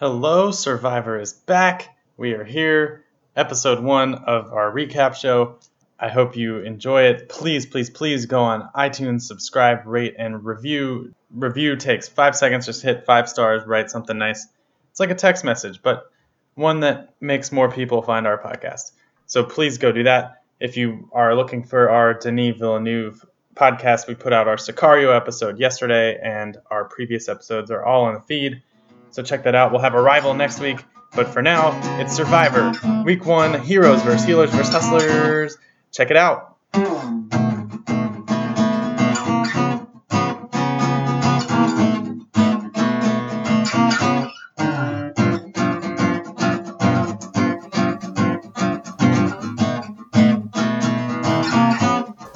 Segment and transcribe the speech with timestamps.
[0.00, 1.96] Hello, Survivor is back.
[2.16, 3.04] We are here,
[3.34, 5.56] episode one of our recap show.
[5.98, 7.28] I hope you enjoy it.
[7.28, 11.12] Please, please, please go on iTunes, subscribe, rate, and review.
[11.34, 12.64] Review takes five seconds.
[12.64, 14.46] Just hit five stars, write something nice.
[14.92, 16.08] It's like a text message, but
[16.54, 18.92] one that makes more people find our podcast.
[19.26, 20.44] So please go do that.
[20.60, 23.26] If you are looking for our Denis Villeneuve
[23.56, 28.14] podcast, we put out our Sicario episode yesterday, and our previous episodes are all on
[28.14, 28.62] the feed.
[29.10, 29.72] So check that out.
[29.72, 30.84] We'll have Arrival next week.
[31.14, 32.72] But for now, it's Survivor.
[33.04, 35.56] Week one, heroes versus healers versus hustlers.
[35.90, 36.56] Check it out.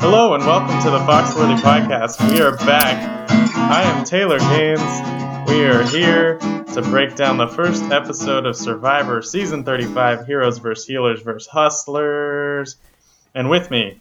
[0.00, 2.33] Hello and welcome to the Foxworthy Podcast.
[2.33, 3.28] We are back.
[3.30, 5.48] I am Taylor Gaines.
[5.48, 6.39] We are here
[6.73, 10.87] to break down the first episode of Survivor Season 35 Heroes vs.
[10.87, 11.47] Healers vs.
[11.47, 12.77] Hustlers.
[13.34, 14.01] And with me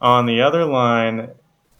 [0.00, 1.30] on the other line,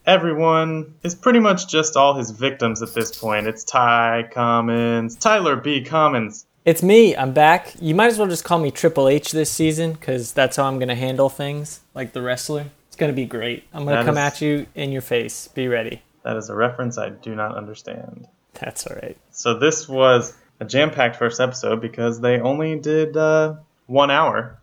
[0.04, 3.46] everyone is pretty much just all his victims at this point.
[3.46, 5.84] It's Ty Commons, Tyler B.
[5.84, 6.44] Commons.
[6.64, 7.14] It's me.
[7.14, 7.76] I'm back.
[7.80, 10.80] You might as well just call me Triple H this season because that's how I'm
[10.80, 12.66] going to handle things like the wrestler.
[12.88, 13.62] It's going to be great.
[13.72, 15.46] I'm going to come is- at you in your face.
[15.46, 16.02] Be ready.
[16.24, 18.26] That is a reference I do not understand.
[18.60, 19.16] That's all right.
[19.30, 24.58] So this was a jam-packed first episode because they only did uh, one hour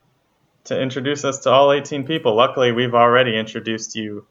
[0.66, 2.36] to introduce us to all 18 people.
[2.36, 4.26] Luckily, we've already introduced you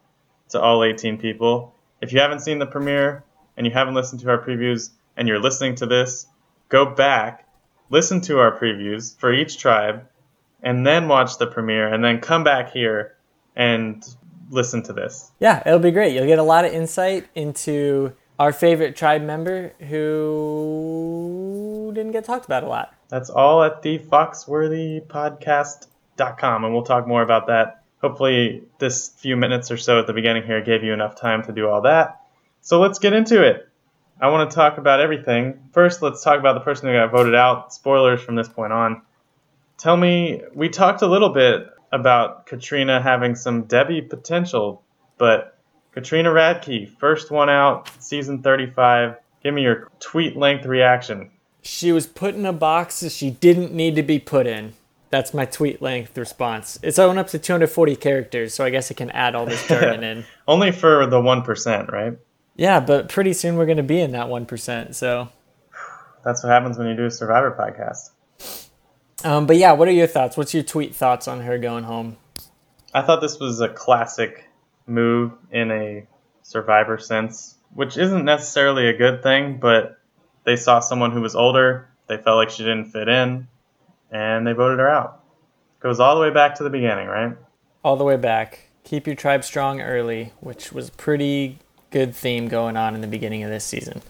[0.49, 1.75] to all 18 people.
[2.01, 3.23] If you haven't seen the premiere
[3.57, 6.27] and you haven't listened to our previews and you're listening to this,
[6.69, 7.47] go back,
[7.89, 10.07] listen to our previews for each tribe,
[10.63, 13.15] and then watch the premiere, and then come back here
[13.55, 14.03] and
[14.49, 15.31] listen to this.
[15.39, 16.13] Yeah, it'll be great.
[16.13, 22.45] You'll get a lot of insight into our favorite tribe member who didn't get talked
[22.45, 22.95] about a lot.
[23.09, 27.83] That's all at the foxworthypodcast.com, and we'll talk more about that.
[28.01, 31.51] Hopefully, this few minutes or so at the beginning here gave you enough time to
[31.51, 32.21] do all that.
[32.61, 33.67] So let's get into it.
[34.21, 35.59] I want to talk about everything.
[35.73, 37.73] First, let's talk about the person who got voted out.
[37.73, 39.01] Spoilers from this point on.
[39.77, 44.81] Tell me, we talked a little bit about Katrina having some Debbie potential,
[45.17, 45.58] but
[45.99, 49.17] Katrina Radke, first one out, season 35.
[49.43, 51.29] Give me your tweet length reaction.
[51.61, 54.75] She was put in a box that she didn't need to be put in.
[55.09, 56.79] That's my tweet length response.
[56.83, 60.01] It's only up to 240 characters, so I guess I can add all this jargon
[60.05, 60.25] in.
[60.47, 62.13] Only for the 1%, right?
[62.55, 64.95] Yeah, but pretty soon we're going to be in that 1%.
[64.95, 65.27] So,
[66.23, 68.11] That's what happens when you do a Survivor podcast.
[69.25, 70.37] um, but yeah, what are your thoughts?
[70.37, 72.15] What's your tweet thoughts on her going home?
[72.93, 74.45] I thought this was a classic
[74.89, 76.07] move in a
[76.41, 79.99] Survivor sense, which isn't necessarily a good thing, but
[80.45, 83.47] they saw someone who was older, they felt like she didn't fit in,
[84.11, 85.23] and they voted her out.
[85.79, 87.37] Goes all the way back to the beginning, right?
[87.83, 88.69] All the way back.
[88.83, 91.59] Keep your tribe strong early, which was a pretty
[91.91, 94.01] good theme going on in the beginning of this season.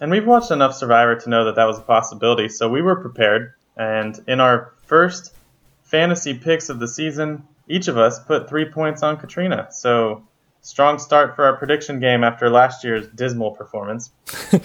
[0.00, 2.96] And we've watched enough Survivor to know that that was a possibility, so we were
[2.96, 3.54] prepared.
[3.76, 5.34] And in our first
[5.82, 9.68] fantasy picks of the season, each of us put three points on Katrina.
[9.70, 10.24] So,
[10.62, 14.10] strong start for our prediction game after last year's dismal performance.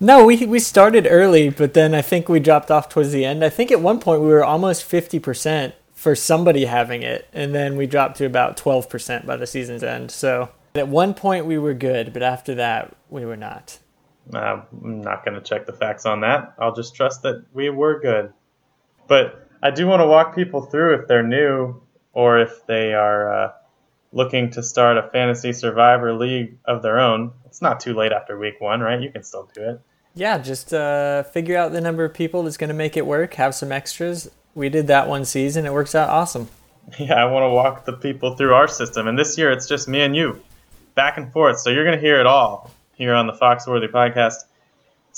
[0.00, 3.44] No, we we started early, but then I think we dropped off towards the end.
[3.44, 7.76] I think at one point we were almost 50% for somebody having it, and then
[7.76, 10.12] we dropped to about 12% by the season's end.
[10.12, 13.78] So, at one point we were good, but after that we were not.
[14.32, 16.54] Uh, I'm not going to check the facts on that.
[16.60, 18.32] I'll just trust that we were good.
[19.08, 21.80] But I do want to walk people through if they're new
[22.18, 23.52] or if they are uh,
[24.12, 27.30] looking to start a fantasy survivor league of their own.
[27.46, 29.00] It's not too late after week one, right?
[29.00, 29.80] You can still do it.
[30.16, 33.34] Yeah, just uh, figure out the number of people that's going to make it work,
[33.34, 34.28] have some extras.
[34.56, 36.48] We did that one season, it works out awesome.
[36.98, 39.06] Yeah, I want to walk the people through our system.
[39.06, 40.40] And this year it's just me and you,
[40.94, 41.60] back and forth.
[41.60, 44.44] So you're going to hear it all here on the Foxworthy podcast.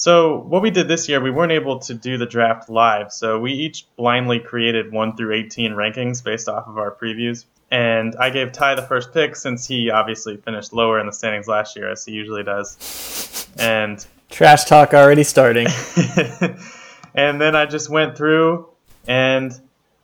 [0.01, 3.13] So, what we did this year, we weren't able to do the draft live.
[3.13, 7.45] So, we each blindly created 1 through 18 rankings based off of our previews.
[7.71, 11.47] And I gave Ty the first pick since he obviously finished lower in the standings
[11.47, 13.47] last year, as he usually does.
[13.59, 15.67] And Trash talk already starting.
[17.15, 18.71] and then I just went through
[19.07, 19.53] and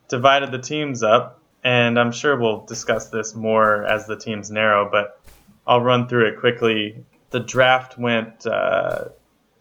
[0.08, 1.40] divided the teams up.
[1.64, 5.18] And I'm sure we'll discuss this more as the teams narrow, but
[5.66, 7.02] I'll run through it quickly.
[7.30, 9.06] The draft went uh,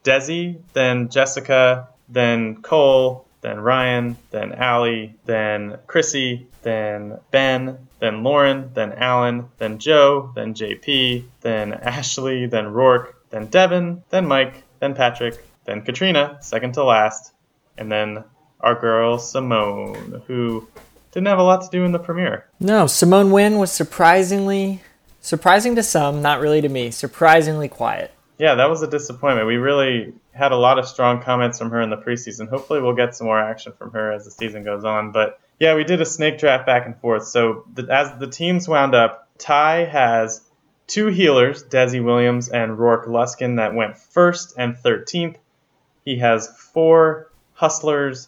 [0.05, 8.71] Desi, then Jessica, then Cole, then Ryan, then Ali, then Chrissy, then Ben, then Lauren,
[8.73, 14.95] then Alan, then Joe, then JP, then Ashley, then Roark, then Devon, then Mike, then
[14.95, 17.33] Patrick, then Katrina, second to last,
[17.77, 18.23] And then
[18.61, 20.67] our girl Simone, who
[21.11, 22.45] didn't have a lot to do in the premiere.
[22.59, 24.81] No, Simone Nguyen was surprisingly
[25.21, 28.11] surprising to some, not really to me, surprisingly quiet.
[28.37, 29.47] Yeah, that was a disappointment.
[29.47, 32.49] We really had a lot of strong comments from her in the preseason.
[32.49, 35.11] Hopefully, we'll get some more action from her as the season goes on.
[35.11, 37.25] But yeah, we did a snake draft back and forth.
[37.27, 40.41] So the, as the teams wound up, Ty has
[40.87, 45.37] two healers, Desi Williams and Roark Luskin, that went first and 13th.
[46.03, 48.27] He has four hustlers,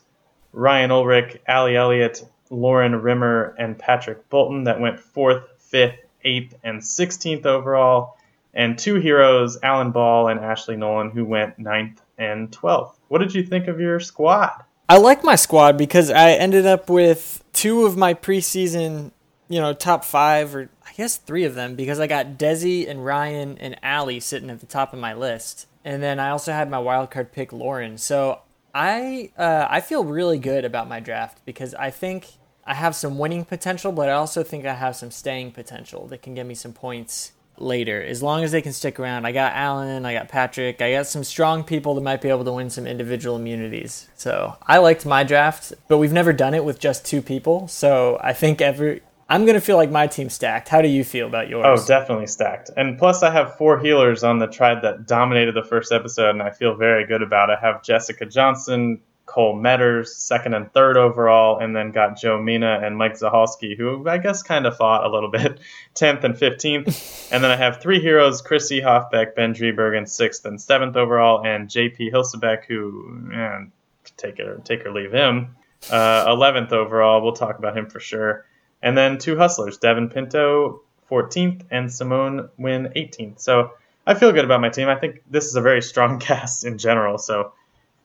[0.54, 6.81] Ryan Ulrich, Ali Elliott, Lauren Rimmer, and Patrick Bolton, that went fourth, fifth, eighth, and
[6.81, 8.16] 16th overall
[8.57, 12.95] and two heroes, Alan Ball and Ashley Nolan, who went ninth and 12th.
[13.07, 14.63] What did you think of your squad?
[14.89, 19.12] I like my squad because I ended up with two of my preseason,
[19.48, 23.06] you know, top five, or I guess three of them, because I got Desi and
[23.06, 25.68] Ryan and Ali sitting at the top of my list.
[25.86, 28.00] And then I also had my wildcard pick, Lauren.
[28.00, 28.42] So
[28.74, 32.27] I uh, I feel really good about my draft because I think
[32.65, 36.24] I have some winning potential, but I also think I have some staying potential that
[36.24, 39.25] can get me some points later, as long as they can stick around.
[39.25, 42.45] I got Alan, I got Patrick, I got some strong people that might be able
[42.45, 44.07] to win some individual immunities.
[44.15, 47.68] So I liked my draft, but we've never done it with just two people.
[47.68, 50.69] So I think every I'm gonna feel like my team's stacked.
[50.69, 51.65] How do you feel about yours?
[51.65, 52.69] Oh, definitely stacked.
[52.77, 56.42] And plus, I have four healers on the tribe that dominated the first episode, and
[56.42, 57.57] I feel very good about it.
[57.62, 62.79] I have Jessica Johnson, Cole Medders, second and third overall, and then got Joe Mena
[62.81, 65.59] and Mike Zahalsky, who I guess kind of fought a little bit,
[65.94, 67.29] 10th and 15th.
[67.31, 71.68] and then I have three heroes, Chrissy Hofbeck, Ben Driebergen, 6th and 7th overall, and
[71.68, 73.71] JP Hilsabeck, who, man,
[74.15, 75.56] take it or take or leave him,
[75.91, 77.21] uh, 11th overall.
[77.21, 78.45] We'll talk about him for sure.
[78.81, 80.81] And then two hustlers, Devon Pinto,
[81.12, 83.39] 14th, and Simone Nguyen, 18th.
[83.39, 83.71] So
[84.06, 84.88] I feel good about my team.
[84.88, 87.18] I think this is a very strong cast in general.
[87.18, 87.51] So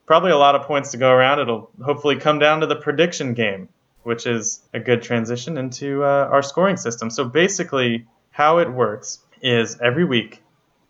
[0.07, 1.41] probably a lot of points to go around.
[1.41, 3.69] It'll hopefully come down to the prediction game,
[4.03, 7.11] which is a good transition into uh, our scoring system.
[7.11, 10.43] So basically, how it works is every week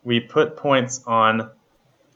[0.05, 1.51] we put points on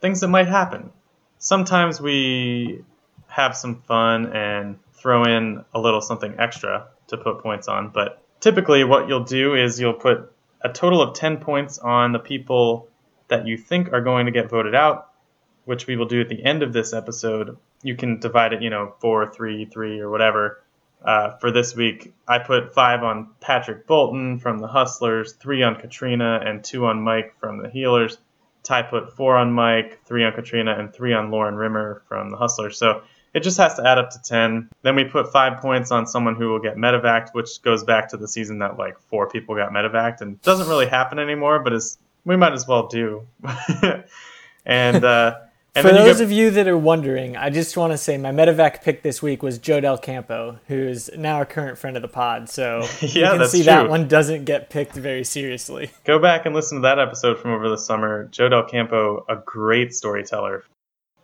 [0.00, 0.90] things that might happen.
[1.38, 2.82] Sometimes we
[3.28, 8.22] have some fun and throw in a little something extra to put points on, but
[8.40, 10.32] typically what you'll do is you'll put
[10.62, 12.88] a total of 10 points on the people
[13.28, 15.10] that you think are going to get voted out
[15.66, 18.70] which we will do at the end of this episode, you can divide it, you
[18.70, 20.62] know, four, three, three, or whatever.
[21.04, 25.76] Uh, for this week, I put five on Patrick Bolton from the Hustlers, three on
[25.76, 28.16] Katrina, and two on Mike from the Healers.
[28.62, 32.36] Ty put four on Mike, three on Katrina, and three on Lauren Rimmer from the
[32.36, 32.78] Hustlers.
[32.78, 33.02] So
[33.34, 34.70] it just has to add up to 10.
[34.82, 38.16] Then we put five points on someone who will get medevac, which goes back to
[38.16, 41.98] the season that like four people got medevac and doesn't really happen anymore, but is
[42.24, 43.26] we might as well do.
[44.66, 45.36] and uh,
[45.76, 48.82] and For those of you that are wondering, I just want to say my medevac
[48.82, 52.48] pick this week was Joe Del Campo, who's now a current friend of the pod.
[52.48, 53.64] So yeah, you can see true.
[53.66, 55.90] that one doesn't get picked very seriously.
[56.04, 58.24] Go back and listen to that episode from over the summer.
[58.32, 60.64] Joe Del Campo, a great storyteller.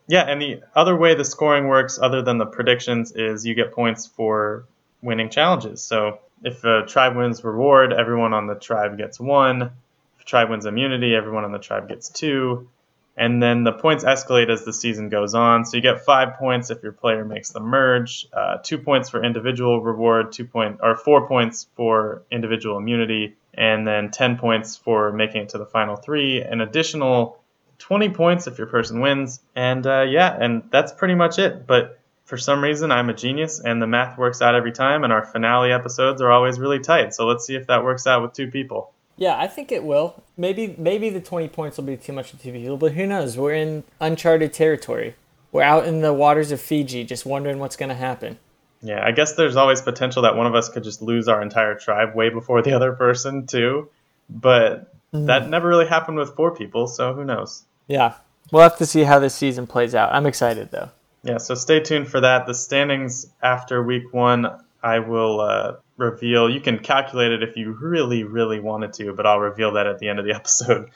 [0.06, 3.72] Yeah, and the other way the scoring works, other than the predictions, is you get
[3.72, 4.66] points for
[5.00, 5.82] winning challenges.
[5.82, 9.62] So if a tribe wins reward, everyone on the tribe gets one.
[9.62, 12.68] If a tribe wins immunity, everyone on the tribe gets two
[13.16, 15.64] and then the points escalate as the season goes on.
[15.64, 19.22] So you get five points if your player makes the merge, uh, two points for
[19.22, 25.12] individual reward, two point or four points for individual immunity, and then ten points for
[25.12, 26.40] making it to the final three.
[26.40, 27.38] An additional
[27.78, 31.66] twenty points if your person wins, and uh, yeah, and that's pretty much it.
[31.66, 35.12] But for some reason, I'm a genius, and the math works out every time, and
[35.12, 37.12] our finale episodes are always really tight.
[37.14, 38.92] So let's see if that works out with two people.
[39.16, 40.22] Yeah, I think it will.
[40.36, 43.36] Maybe maybe the 20 points will be too much for two people, but who knows?
[43.36, 45.14] We're in uncharted territory.
[45.52, 48.38] We're out in the waters of Fiji just wondering what's going to happen.
[48.82, 51.74] Yeah, I guess there's always potential that one of us could just lose our entire
[51.76, 53.88] tribe way before the other person, too.
[54.28, 55.26] But mm.
[55.26, 57.64] that never really happened with four people, so who knows?
[57.86, 58.14] Yeah.
[58.50, 60.12] We'll have to see how this season plays out.
[60.12, 60.90] I'm excited, though.
[61.22, 62.46] Yeah, so stay tuned for that.
[62.46, 64.48] The standings after week one,
[64.82, 66.50] I will uh, reveal.
[66.50, 69.98] You can calculate it if you really, really wanted to, but I'll reveal that at
[69.98, 70.90] the end of the episode.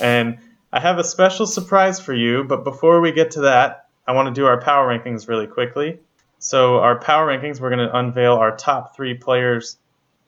[0.00, 0.38] And
[0.72, 4.28] I have a special surprise for you, but before we get to that, I want
[4.28, 5.98] to do our power rankings really quickly.
[6.38, 9.78] So, our power rankings, we're going to unveil our top three players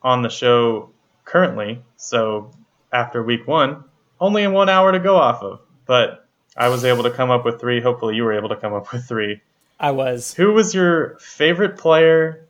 [0.03, 0.91] on the show
[1.25, 1.83] currently.
[1.99, 2.53] So,
[2.93, 3.85] after week one,
[4.19, 5.61] only in one hour to go off of.
[5.85, 7.83] But I was able to come up with three.
[7.83, 9.43] Hopefully, you were able to come up with three.
[9.79, 10.33] I was.
[10.33, 12.46] Who was your favorite player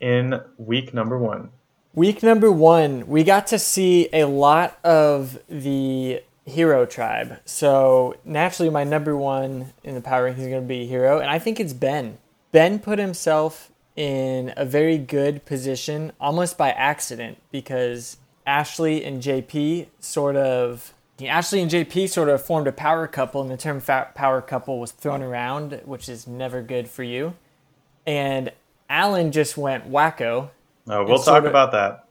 [0.00, 1.50] in week number one?
[1.94, 7.40] Week number one, we got to see a lot of the Hero Tribe.
[7.44, 11.30] So naturally, my number one in the power ranking is going to be Hero, and
[11.30, 12.18] I think it's Ben.
[12.52, 19.88] Ben put himself in a very good position almost by accident because Ashley and JP
[19.98, 24.40] sort of Ashley and JP sort of formed a power couple, and the term power
[24.40, 27.34] couple was thrown around, which is never good for you.
[28.06, 28.52] And
[28.88, 30.50] Alan just went wacko.
[30.88, 32.06] Oh, we'll talk of, about that.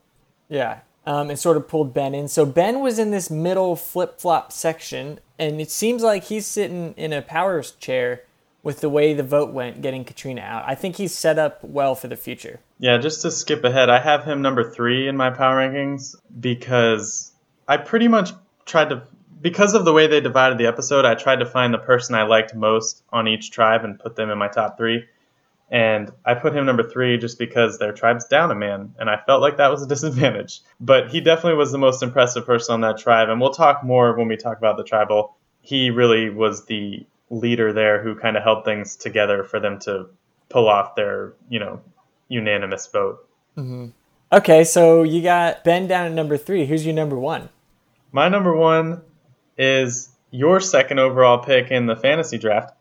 [0.48, 2.28] Yeah, um, and sort of pulled Ben in.
[2.28, 6.94] So Ben was in this middle flip flop section, and it seems like he's sitting
[6.96, 8.22] in a power chair
[8.62, 10.64] with the way the vote went, getting Katrina out.
[10.66, 12.60] I think he's set up well for the future.
[12.78, 17.32] Yeah, just to skip ahead, I have him number three in my power rankings because
[17.66, 18.32] I pretty much
[18.66, 19.02] tried to,
[19.40, 22.24] because of the way they divided the episode, I tried to find the person I
[22.24, 25.04] liked most on each tribe and put them in my top three.
[25.70, 29.18] And I put him number three just because their tribe's down a man, and I
[29.26, 30.60] felt like that was a disadvantage.
[30.80, 34.16] But he definitely was the most impressive person on that tribe, and we'll talk more
[34.16, 35.36] when we talk about the tribal.
[35.60, 40.08] He really was the leader there who kind of held things together for them to
[40.48, 41.80] pull off their, you know,
[42.28, 43.28] unanimous vote.
[43.56, 43.88] Mm-hmm.
[44.30, 46.66] Okay, so you got Ben down at number three.
[46.66, 47.48] Who's your number one?
[48.12, 49.02] My number one
[49.56, 52.74] is your second overall pick in the fantasy draft,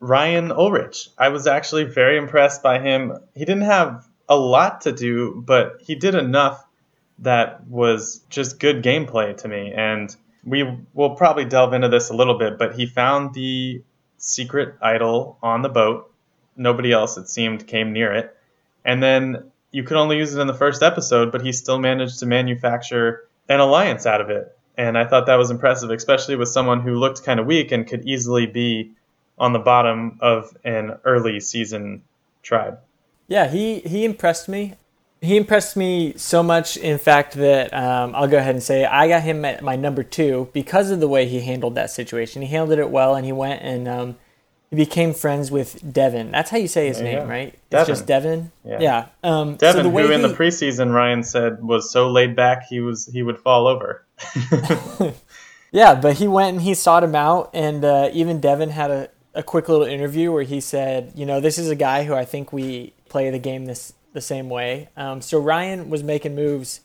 [0.00, 1.08] Ryan Ulrich.
[1.18, 3.18] I was actually very impressed by him.
[3.34, 6.64] He didn't have a lot to do, but he did enough
[7.20, 9.72] that was just good gameplay to me.
[9.74, 13.82] And we will probably delve into this a little bit, but he found the
[14.18, 16.12] secret idol on the boat.
[16.56, 18.36] Nobody else, it seemed, came near it.
[18.84, 22.20] And then you could only use it in the first episode, but he still managed
[22.20, 24.56] to manufacture an alliance out of it.
[24.78, 27.86] And I thought that was impressive, especially with someone who looked kind of weak and
[27.86, 28.92] could easily be
[29.38, 32.02] on the bottom of an early season
[32.42, 32.78] tribe.
[33.28, 34.74] Yeah, he, he impressed me
[35.20, 39.08] he impressed me so much, in fact, that um, I'll go ahead and say I
[39.08, 42.42] got him at my number two because of the way he handled that situation.
[42.42, 44.16] He handled it well, and he went and um,
[44.70, 46.30] he became friends with Devon.
[46.30, 47.48] That's how you say his name, right?
[47.48, 47.86] It's Devon.
[47.86, 48.52] just Devon.
[48.64, 48.78] Yeah.
[48.80, 49.06] yeah.
[49.22, 50.28] Um, Devon, so who in he...
[50.28, 54.04] the preseason Ryan said was so laid back he was he would fall over.
[55.72, 59.08] yeah, but he went and he sought him out, and uh, even Devon had a,
[59.36, 62.24] a quick little interview where he said, you know, this is a guy who I
[62.24, 64.88] think we play the game this the same way.
[64.96, 66.80] Um, so Ryan was making moves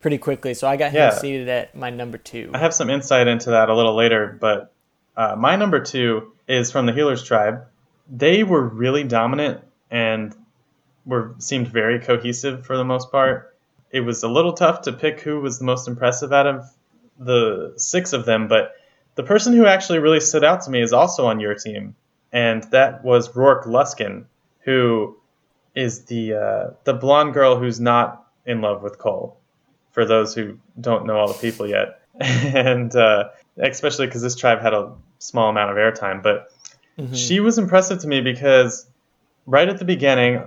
[0.00, 1.10] pretty quickly, so I got him yeah.
[1.10, 2.50] seated at my number two.
[2.52, 4.70] I have some insight into that a little later, but
[5.16, 7.64] uh, my number two is from the Healers tribe.
[8.14, 10.36] They were really dominant and
[11.06, 13.56] were seemed very cohesive for the most part.
[13.90, 16.66] It was a little tough to pick who was the most impressive out of
[17.18, 18.74] the six of them, but
[19.14, 21.94] the person who actually really stood out to me is also on your team,
[22.32, 24.24] and that was Roark Luskin,
[24.60, 25.16] who
[25.74, 29.38] is the uh, the blonde girl who's not in love with Cole.
[29.92, 34.60] For those who don't know all the people yet, and uh, especially because this tribe
[34.60, 36.50] had a small amount of airtime, but
[36.98, 37.14] mm-hmm.
[37.14, 38.86] she was impressive to me because
[39.46, 40.42] right at the beginning,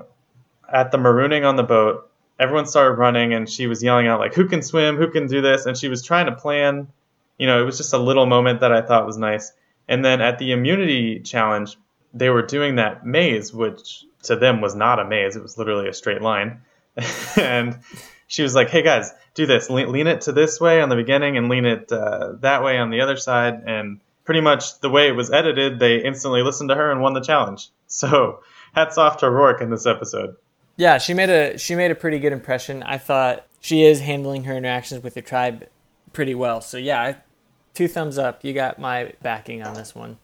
[0.71, 4.33] at the marooning on the boat, everyone started running, and she was yelling out like,
[4.33, 4.97] "Who can swim?
[4.97, 6.87] Who can do this?" And she was trying to plan.
[7.37, 9.51] You know, it was just a little moment that I thought was nice.
[9.87, 11.77] And then at the immunity challenge,
[12.13, 15.35] they were doing that maze, which to them was not a maze.
[15.35, 16.61] It was literally a straight line.
[17.37, 17.79] and
[18.27, 19.69] she was like, "Hey guys, do this.
[19.69, 22.77] Le- lean it to this way on the beginning, and lean it uh, that way
[22.77, 26.69] on the other side." And pretty much the way it was edited, they instantly listened
[26.69, 27.69] to her and won the challenge.
[27.89, 28.41] So
[28.75, 30.35] hats off to Roark in this episode.
[30.75, 32.83] Yeah, she made a she made a pretty good impression.
[32.83, 35.69] I thought she is handling her interactions with the tribe
[36.11, 36.59] pretty well.
[36.59, 37.15] So yeah,
[37.77, 38.43] two thumbs up.
[38.43, 40.17] You got my backing on this one.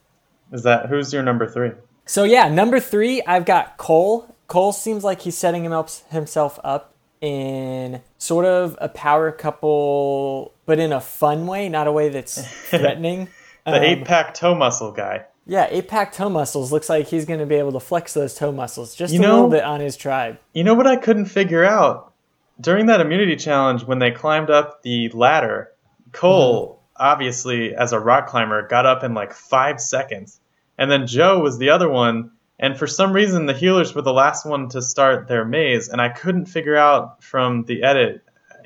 [0.51, 1.72] Is that who's your number three?
[2.05, 4.36] So yeah, number three, I've got Cole.
[4.48, 10.53] Cole seems like he's setting him up, himself up in sort of a power couple,
[10.65, 13.29] but in a fun way, not a way that's threatening.
[13.65, 15.25] the um, eight pack toe muscle guy.
[15.45, 18.33] Yeah, eight pack toe muscles looks like he's going to be able to flex those
[18.33, 20.39] toe muscles just you a know, little bit on his tribe.
[20.53, 22.13] You know what I couldn't figure out
[22.60, 25.69] during that immunity challenge when they climbed up the ladder?
[26.13, 26.83] Cole, mm-hmm.
[26.95, 30.39] Obviously as a rock climber, got up in like five seconds
[30.77, 32.31] and then Joe was the other one.
[32.59, 36.00] And for some reason, the healers were the last one to start their maze, and
[36.00, 38.21] I couldn't figure out from the edit,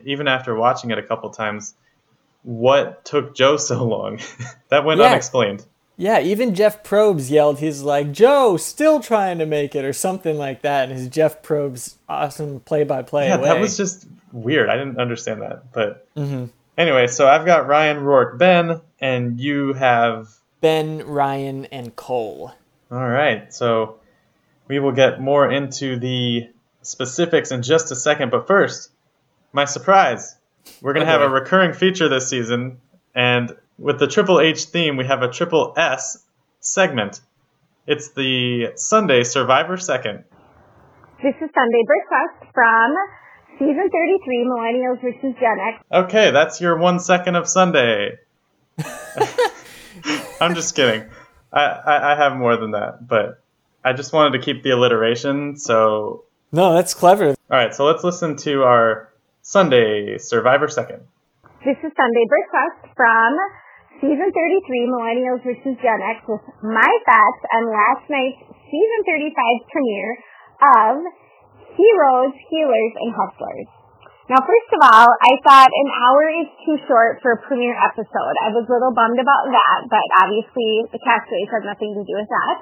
[0.06, 1.74] even after watching it a couple times,
[2.44, 4.20] what took Joe so long.
[4.70, 5.08] that went yeah.
[5.08, 5.66] unexplained.
[6.00, 10.38] Yeah, even Jeff Probst yelled, he's like, Joe, still trying to make it, or something
[10.38, 10.90] like that.
[10.90, 13.30] And his Jeff Probst awesome play by play.
[13.30, 14.70] Yeah, that was just weird.
[14.70, 15.72] I didn't understand that.
[15.72, 16.46] But mm-hmm.
[16.78, 20.30] Anyway, so I've got Ryan Roark Ben, and you have
[20.62, 22.54] Ben, Ryan, and Cole.
[22.92, 23.52] All right.
[23.54, 24.00] So
[24.68, 26.50] we will get more into the
[26.84, 28.32] specifics in just a second.
[28.32, 28.92] But first,
[29.54, 30.36] my surprise.
[30.82, 31.22] We're going to okay.
[31.22, 32.80] have a recurring feature this season.
[33.16, 36.24] And with the Triple H theme, we have a Triple S
[36.60, 37.22] segment.
[37.88, 40.26] It's the Sunday Survivor Second.
[41.24, 42.96] This is Sunday Breakfast from
[43.60, 45.84] season 33, Millennials versus Gen X.
[45.92, 48.18] Okay, that's your one second of Sunday.
[50.42, 51.10] I'm just kidding.
[51.52, 53.42] I, I, I have more than that, but
[53.84, 55.58] I just wanted to keep the alliteration.
[55.58, 57.30] So, No, that's clever.
[57.30, 59.10] all right, so let's listen to our
[59.42, 61.02] Sunday Survivor Second.
[61.66, 63.32] This is Sunday Breakfast from
[64.00, 68.38] season 33, Millennials versus Gen X, with my thoughts on last night's
[68.70, 69.34] season 35
[69.72, 70.14] premiere
[70.62, 70.96] of
[71.78, 73.70] Heroes, Healers, and Hustlers.
[74.28, 78.36] Now, first of all, I thought an hour is too short for a premiere episode.
[78.44, 82.12] I was a little bummed about that, but obviously the castaways have nothing to do
[82.12, 82.56] with that.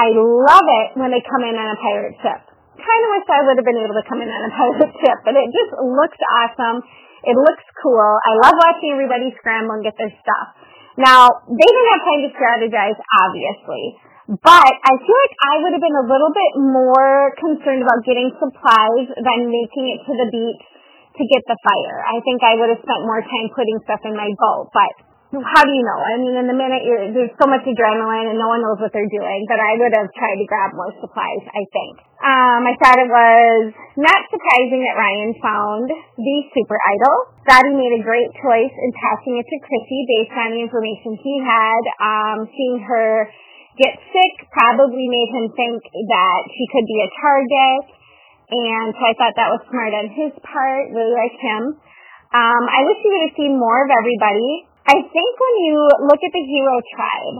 [0.00, 2.40] I love it when they come in on a pirate ship.
[2.80, 5.18] Kind of wish I would have been able to come in on a pirate ship,
[5.28, 6.80] but it just looks awesome.
[7.20, 8.08] It looks cool.
[8.24, 10.56] I love watching everybody scramble and get their stuff.
[10.96, 14.07] Now, they didn't have time to strategize, obviously.
[14.28, 18.28] But I feel like I would have been a little bit more concerned about getting
[18.36, 20.64] supplies than making it to the beach
[21.16, 22.04] to get the fire.
[22.04, 24.92] I think I would have spent more time putting stuff in my boat, but
[25.32, 26.00] how do you know?
[26.00, 28.92] I mean, in the minute you're, there's so much adrenaline and no one knows what
[28.92, 31.94] they're doing, but I would have tried to grab more supplies, I think.
[32.20, 37.16] Um, I thought it was not surprising that Ryan found the super idol.
[37.48, 41.16] Thought he made a great choice in passing it to Chrissy based on the information
[41.16, 41.82] he had.
[41.96, 43.28] Um, seeing her
[43.78, 47.80] get sick probably made him think that she could be a target.
[48.48, 51.78] And so I thought that was smart on his part, really like him.
[52.28, 54.68] Um, I wish you would have seen more of everybody.
[54.88, 55.76] I think when you
[56.08, 57.36] look at the hero tribe,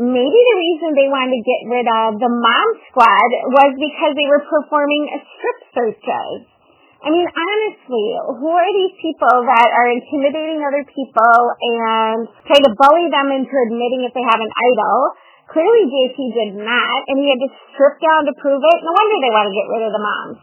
[0.00, 4.28] maybe the reason they wanted to get rid of the mom squad was because they
[4.28, 6.56] were performing a strip searches.
[7.04, 8.06] I mean, honestly,
[8.40, 13.52] who are these people that are intimidating other people and try to bully them into
[13.52, 14.96] admitting if they have an idol?
[15.46, 18.78] Clearly JP did not, and he had to strip down to prove it.
[18.82, 20.38] No wonder they want to get rid of the moms.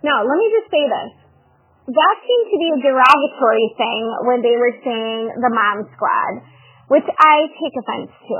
[0.00, 1.10] Now, let me just say this.
[1.88, 6.32] That seemed to be a derogatory thing when they were saying the mom squad,
[6.92, 8.38] which I take offense to.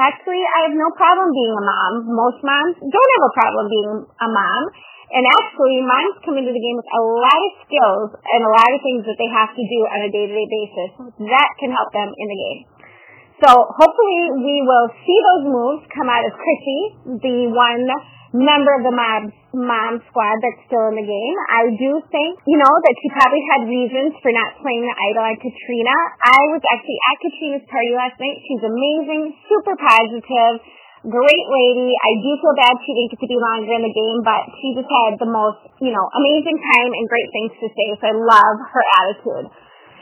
[0.00, 1.92] Actually, I have no problem being a mom.
[2.08, 4.62] Most moms don't have a problem being a mom.
[5.10, 8.70] And actually, moms come into the game with a lot of skills and a lot
[8.70, 10.90] of things that they have to do on a day-to-day basis
[11.26, 12.60] that can help them in the game.
[13.40, 16.80] So hopefully we will see those moves come out of Chrissy,
[17.24, 17.88] the one
[18.36, 21.36] member of the mom, mom squad that's still in the game.
[21.48, 25.24] I do think, you know, that she probably had reasons for not playing the idol
[25.24, 25.96] on Katrina.
[26.20, 28.38] I was actually at Katrina's party last night.
[28.44, 30.60] She's amazing, super positive,
[31.08, 31.96] great lady.
[31.96, 34.76] I do feel bad she didn't get to be longer in the game, but she
[34.76, 37.88] just had the most, you know, amazing time and great things to say.
[38.04, 39.48] So I love her attitude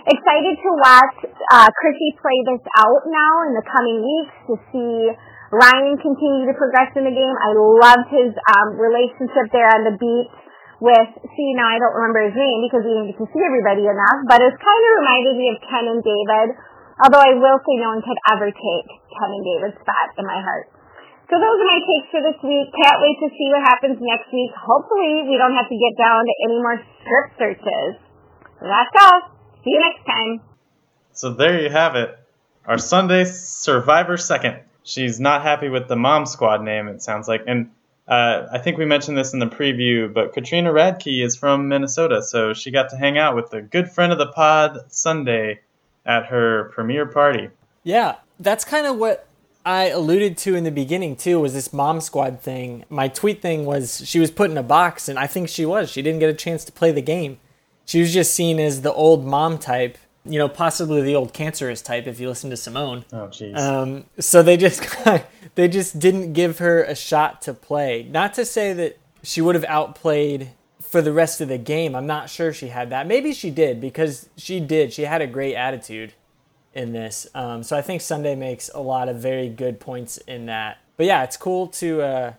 [0.06, 1.16] excited to watch
[1.50, 4.94] uh, Chrissy play this out now in the coming weeks to see
[5.50, 7.36] Ryan continue to progress in the game.
[7.40, 10.34] I loved his um, relationship there on the beach
[10.78, 13.88] with, see, now I don't remember his name because we didn't get to see everybody
[13.88, 16.48] enough, but it's kind of reminded me of Ken and David,
[17.02, 20.38] although I will say no one could ever take Ken and David's spot in my
[20.38, 20.70] heart.
[21.28, 22.72] So those are my takes for this week.
[22.72, 24.48] Can't wait to see what happens next week.
[24.56, 28.00] Hopefully we don't have to get down to any more strip searches.
[28.64, 29.37] That's all.
[29.64, 30.40] See you next time.
[31.12, 32.18] So there you have it.
[32.64, 34.60] Our Sunday Survivor Second.
[34.82, 37.42] She's not happy with the Mom Squad name, it sounds like.
[37.46, 37.70] And
[38.06, 42.22] uh, I think we mentioned this in the preview, but Katrina Radke is from Minnesota,
[42.22, 45.60] so she got to hang out with a good friend of the pod Sunday
[46.06, 47.50] at her premiere party.
[47.82, 49.26] Yeah, that's kind of what
[49.66, 52.84] I alluded to in the beginning too was this mom squad thing.
[52.88, 55.90] My tweet thing was she was put in a box and I think she was.
[55.90, 57.38] She didn't get a chance to play the game.
[57.88, 59.96] She was just seen as the old mom type,
[60.26, 63.06] you know, possibly the old cancerous type if you listen to Simone.
[63.14, 63.56] Oh jeez.
[63.56, 64.84] Um, so they just
[65.54, 68.02] they just didn't give her a shot to play.
[68.02, 70.50] Not to say that she would have outplayed
[70.82, 71.94] for the rest of the game.
[71.94, 73.06] I'm not sure she had that.
[73.06, 74.92] Maybe she did because she did.
[74.92, 76.12] She had a great attitude
[76.74, 77.26] in this.
[77.34, 80.76] Um, so I think Sunday makes a lot of very good points in that.
[80.98, 82.32] But yeah, it's cool to uh,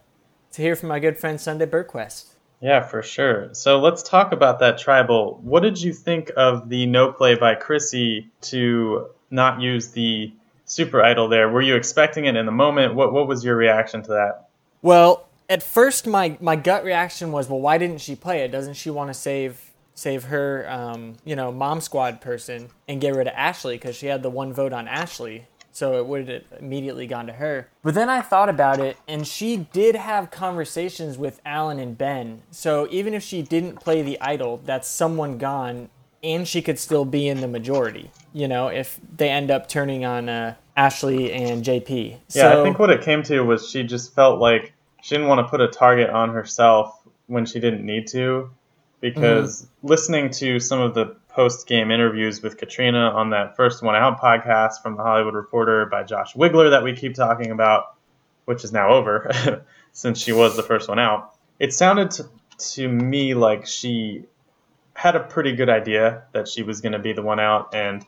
[0.51, 2.35] to hear from my good friend Sunday Burquest.
[2.61, 3.53] Yeah, for sure.
[3.53, 5.39] So let's talk about that tribal.
[5.41, 10.33] What did you think of the no play by Chrissy to not use the
[10.65, 11.49] super idol there?
[11.49, 12.95] Were you expecting it in the moment?
[12.95, 14.49] What what was your reaction to that?
[14.81, 18.51] Well, at first my my gut reaction was, well, why didn't she play it?
[18.51, 23.15] Doesn't she want to save save her, um, you know, mom squad person and get
[23.15, 25.47] rid of Ashley because she had the one vote on Ashley?
[25.71, 27.69] So it would have immediately gone to her.
[27.83, 32.41] But then I thought about it, and she did have conversations with Alan and Ben.
[32.51, 35.89] So even if she didn't play the idol, that's someone gone
[36.23, 38.11] and she could still be in the majority.
[38.33, 42.11] You know, if they end up turning on uh, Ashley and JP.
[42.11, 45.27] Yeah, so, I think what it came to was she just felt like she didn't
[45.27, 48.49] want to put a target on herself when she didn't need to,
[49.01, 49.87] because mm-hmm.
[49.87, 54.19] listening to some of the post game interviews with Katrina on that first one out
[54.19, 57.95] podcast from the Hollywood Reporter by Josh Wigler that we keep talking about,
[58.45, 59.63] which is now over
[59.93, 61.33] since she was the first one out.
[61.59, 62.29] It sounded to,
[62.73, 64.25] to me like she
[64.93, 68.05] had a pretty good idea that she was going to be the one out and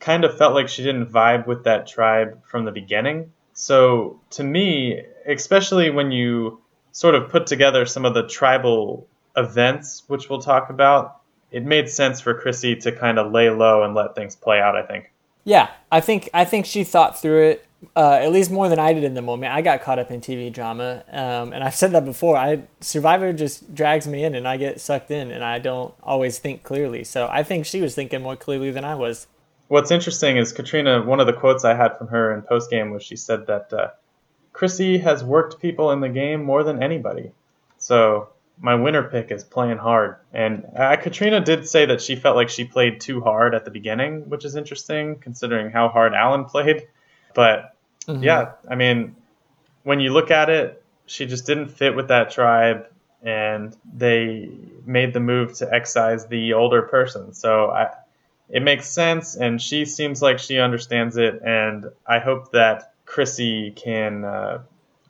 [0.00, 3.32] kind of felt like she didn't vibe with that tribe from the beginning.
[3.52, 6.60] So to me, especially when you
[6.92, 11.20] sort of put together some of the tribal events, which we'll talk about,
[11.54, 14.76] it made sense for Chrissy to kind of lay low and let things play out.
[14.76, 15.12] I think.
[15.44, 18.92] Yeah, I think I think she thought through it uh, at least more than I
[18.92, 19.52] did in the moment.
[19.52, 22.36] I got caught up in TV drama, um, and I've said that before.
[22.36, 26.38] I Survivor just drags me in, and I get sucked in, and I don't always
[26.38, 27.04] think clearly.
[27.04, 29.26] So I think she was thinking more clearly than I was.
[29.68, 31.02] What's interesting is Katrina.
[31.02, 33.72] One of the quotes I had from her in post game was she said that
[33.72, 33.88] uh,
[34.52, 37.32] Chrissy has worked people in the game more than anybody.
[37.78, 38.28] So
[38.60, 40.16] my winner pick is playing hard.
[40.32, 43.70] And uh, Katrina did say that she felt like she played too hard at the
[43.70, 46.86] beginning, which is interesting considering how hard Alan played.
[47.34, 47.74] But
[48.06, 48.22] mm-hmm.
[48.22, 49.16] yeah, I mean,
[49.82, 52.86] when you look at it, she just didn't fit with that tribe,
[53.22, 54.48] and they
[54.86, 57.34] made the move to excise the older person.
[57.34, 57.90] So I,
[58.48, 61.42] it makes sense, and she seems like she understands it.
[61.44, 64.62] And I hope that Chrissy can uh,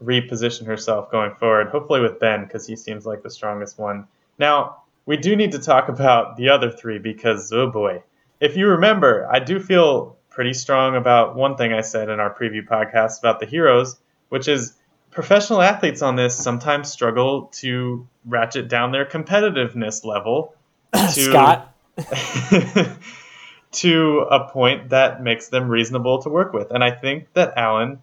[0.02, 4.06] reposition herself going forward, hopefully with Ben, because he seems like the strongest one.
[4.38, 8.02] Now, we do need to talk about the other three because, oh boy.
[8.40, 12.34] If you remember, I do feel pretty strong about one thing I said in our
[12.34, 14.74] preview podcast about the heroes, which is
[15.10, 20.54] professional athletes on this sometimes struggle to ratchet down their competitiveness level
[20.92, 21.72] to, Scott.
[23.72, 26.70] to a point that makes them reasonable to work with.
[26.70, 28.02] And I think that Alan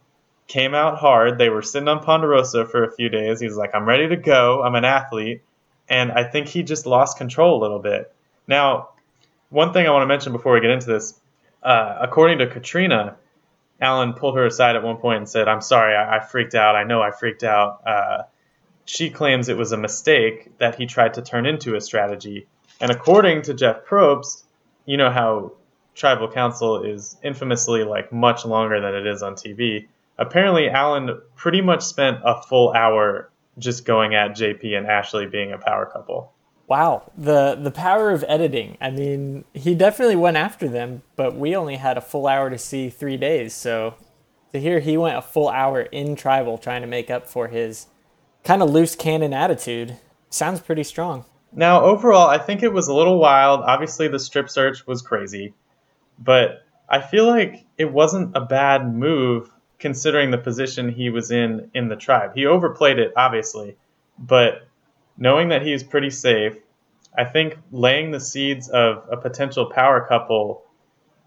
[0.52, 1.38] came out hard.
[1.38, 3.40] They were sitting on Ponderosa for a few days.
[3.40, 4.62] He was like, I'm ready to go.
[4.62, 5.44] I'm an athlete.
[5.88, 8.14] And I think he just lost control a little bit.
[8.48, 8.90] Now,
[9.50, 11.18] one thing I want to mention before we get into this
[11.64, 13.16] uh, according to Katrina,
[13.80, 16.76] Alan pulled her aside at one point and said, I'm sorry, I, I freaked out.
[16.76, 17.88] I know I freaked out.
[17.88, 18.24] Uh,
[18.84, 22.48] she claims it was a mistake that he tried to turn into a strategy.
[22.82, 24.44] And according to Jeff Probst,
[24.86, 25.54] you know how
[25.96, 31.62] tribal council is infamously like much longer than it is on TV apparently Alan pretty
[31.62, 36.34] much spent a full hour just going at JP and Ashley being a power couple.
[36.68, 38.78] Wow, the the power of editing.
[38.80, 42.58] I mean, he definitely went after them, but we only had a full hour to
[42.58, 43.54] see 3 days.
[43.54, 43.96] So
[44.54, 47.88] to hear he went a full hour in tribal trying to make up for his
[48.44, 49.98] kind of loose cannon attitude
[50.30, 51.26] sounds pretty strong.
[51.54, 53.60] Now, overall, I think it was a little wild.
[53.62, 55.54] Obviously, the strip search was crazy,
[56.18, 61.70] but I feel like it wasn't a bad move considering the position he was in
[61.74, 62.32] in the tribe.
[62.36, 63.76] He overplayed it, obviously,
[64.18, 64.68] but
[65.18, 66.54] knowing that he he's pretty safe,
[67.18, 70.64] I think laying the seeds of a potential power couple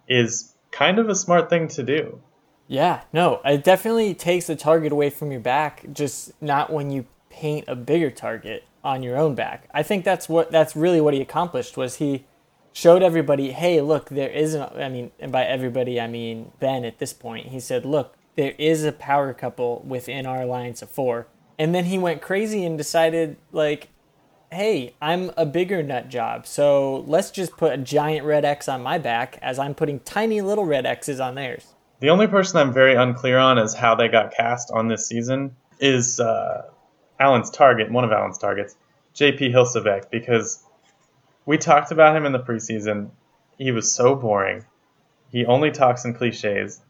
[0.09, 2.21] is kind of a smart thing to do.
[2.67, 7.05] Yeah, no, it definitely takes the target away from your back, just not when you
[7.29, 9.69] paint a bigger target on your own back.
[9.75, 12.25] I think that's what that's really what he accomplished was he
[12.73, 16.99] showed everybody, hey, look, there isn't I mean, and by everybody I mean Ben at
[16.99, 17.49] this point.
[17.49, 21.27] He said, "Look, there is a power couple within our alliance of four.
[21.59, 23.89] And then he went crazy and decided, like,
[24.51, 28.83] hey, I'm a bigger nut job, so let's just put a giant red X on
[28.83, 31.75] my back as I'm putting tiny little red X's on theirs.
[32.01, 35.57] The only person I'm very unclear on is how they got cast on this season
[35.81, 36.71] is uh,
[37.19, 38.77] Alan's target, one of Alan's targets,
[39.15, 40.63] JP Hilsabeck, because
[41.47, 43.11] we talked about him in the preseason.
[43.59, 44.65] He was so boring.
[45.31, 46.81] He only talks in cliches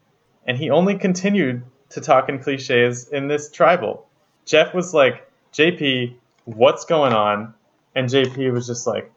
[0.45, 4.07] and he only continued to talk in cliches in this tribal.
[4.45, 7.53] Jeff was like, JP, what's going on?
[7.95, 9.11] And JP was just like,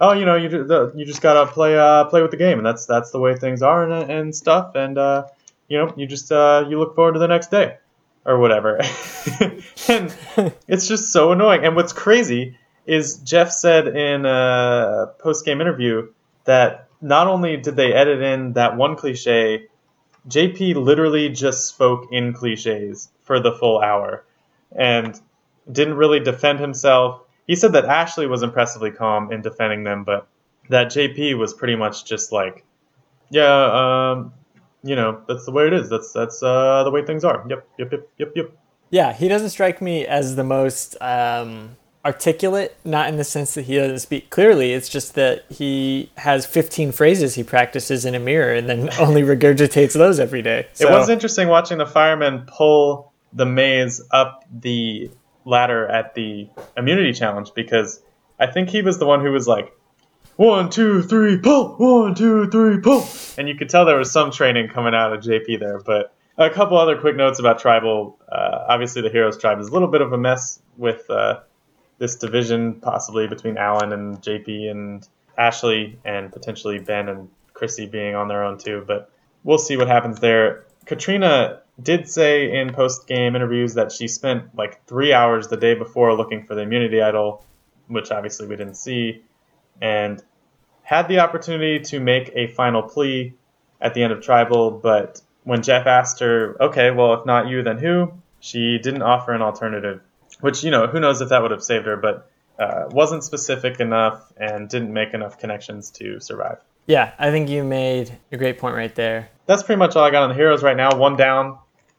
[0.00, 2.66] oh, you know, you just, you just gotta play uh, play with the game, and
[2.66, 4.74] that's that's the way things are and, and stuff.
[4.74, 5.26] And uh,
[5.68, 7.76] you know, you just uh, you look forward to the next day
[8.24, 8.76] or whatever.
[9.88, 10.14] and
[10.68, 11.64] it's just so annoying.
[11.64, 16.08] And what's crazy is Jeff said in a post game interview
[16.44, 19.66] that not only did they edit in that one cliche
[20.28, 24.24] JP literally just spoke in cliches for the full hour
[24.76, 25.18] and
[25.70, 27.22] didn't really defend himself.
[27.46, 30.28] He said that Ashley was impressively calm in defending them, but
[30.68, 32.64] that JP was pretty much just like,
[33.30, 34.32] yeah, um,
[34.82, 35.88] you know, that's the way it is.
[35.88, 37.44] That's that's uh, the way things are.
[37.48, 38.50] Yep, yep, yep, yep, yep.
[38.90, 43.62] Yeah, he doesn't strike me as the most um, articulate, not in the sense that
[43.62, 44.72] he doesn't speak clearly.
[44.72, 49.22] It's just that he has 15 phrases he practices in a mirror and then only
[49.22, 50.68] regurgitates those every day.
[50.72, 50.88] So.
[50.88, 55.10] It was interesting watching the fireman pull the maze up the
[55.44, 58.02] ladder at the immunity challenge because
[58.38, 59.72] I think he was the one who was like,
[60.36, 63.06] one, two, three, pull, one, two, three, pull.
[63.36, 65.78] And you could tell there was some training coming out of JP there.
[65.78, 68.18] But a couple other quick notes about Tribal.
[68.30, 71.40] Uh, obviously, the Heroes Tribe is a little bit of a mess with uh,
[72.00, 75.08] this division, possibly between Alan and JP and
[75.38, 78.82] Ashley, and potentially Ben and Chrissy being on their own too.
[78.86, 79.12] But
[79.44, 80.64] we'll see what happens there.
[80.86, 85.74] Katrina did say in post game interviews that she spent like three hours the day
[85.74, 87.44] before looking for the immunity idol,
[87.86, 89.22] which obviously we didn't see,
[89.80, 90.22] and
[90.82, 93.34] had the opportunity to make a final plea
[93.80, 97.62] at the end of Tribal, but when Jeff asked her, okay, well, if not you,
[97.62, 98.12] then who?
[98.40, 100.00] She didn't offer an alternative
[100.40, 103.80] which you know who knows if that would have saved her, but uh, wasn't specific
[103.80, 106.58] enough and didn't make enough connections to survive.
[106.86, 109.30] Yeah, I think you made a great point right there.
[109.46, 110.96] That's pretty much all I got on the heroes right now.
[110.96, 111.58] One down,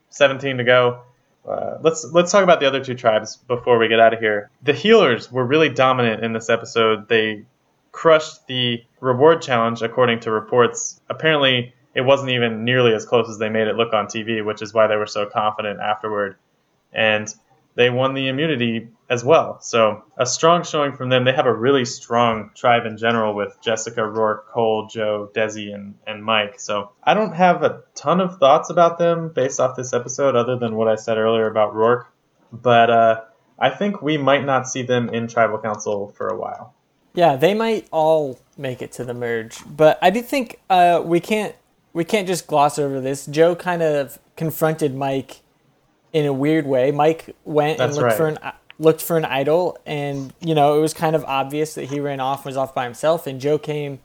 [0.09, 1.01] 17 to go.
[1.47, 4.49] Uh, let's let's talk about the other two tribes before we get out of here.
[4.61, 7.07] The healers were really dominant in this episode.
[7.07, 7.45] They
[7.91, 11.01] crushed the reward challenge according to reports.
[11.09, 14.61] Apparently, it wasn't even nearly as close as they made it look on TV, which
[14.61, 16.37] is why they were so confident afterward.
[16.93, 17.33] And
[17.75, 19.59] they won the immunity as well.
[19.61, 21.25] So a strong showing from them.
[21.25, 25.95] They have a really strong tribe in general with Jessica, Roark, Cole, Joe, Desi, and,
[26.07, 26.59] and Mike.
[26.59, 30.57] So I don't have a ton of thoughts about them based off this episode other
[30.57, 32.05] than what I said earlier about Roark.
[32.53, 33.21] But uh,
[33.59, 36.73] I think we might not see them in tribal council for a while.
[37.13, 41.19] Yeah, they might all make it to the merge, but I do think uh, we
[41.19, 41.53] can't
[41.93, 43.25] we can't just gloss over this.
[43.25, 45.41] Joe kind of confronted Mike
[46.13, 46.91] in a weird way.
[46.91, 48.17] Mike went That's and looked right.
[48.17, 48.39] for an
[48.79, 52.19] looked for an idol, and you know it was kind of obvious that he ran
[52.19, 53.99] off, was off by himself, and Joe came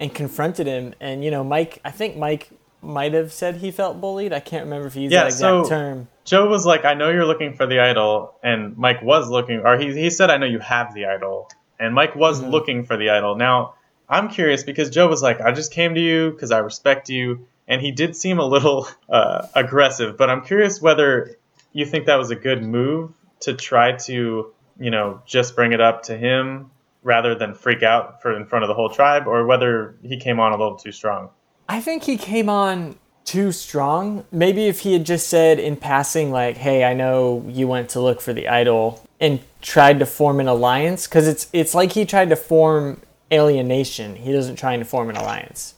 [0.00, 2.50] and confronted him, and you know Mike, I think Mike
[2.82, 4.32] might have said he felt bullied.
[4.32, 6.08] I can't remember if he used yeah, that exact so term.
[6.24, 9.76] Joe was like, "I know you're looking for the idol," and Mike was looking, or
[9.78, 12.50] he he said, "I know you have the idol," and Mike was mm-hmm.
[12.50, 13.36] looking for the idol.
[13.36, 13.74] Now
[14.08, 17.46] I'm curious because Joe was like, "I just came to you because I respect you."
[17.66, 21.36] And he did seem a little uh, aggressive, but I'm curious whether
[21.74, 25.80] you think that was a good move to try to, you know, just bring it
[25.80, 26.70] up to him
[27.02, 30.40] rather than freak out for in front of the whole tribe, or whether he came
[30.40, 31.28] on a little too strong?
[31.68, 34.24] I think he came on too strong.
[34.32, 38.00] Maybe if he had just said in passing, like, "Hey, I know you went to
[38.00, 42.04] look for the idol," and tried to form an alliance, because it's it's like he
[42.04, 43.00] tried to form
[43.32, 44.16] alienation.
[44.16, 45.74] He doesn't try to form an alliance.